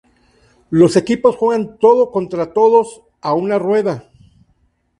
[0.71, 4.09] Los equipos juegan todo contra todos a una rueda.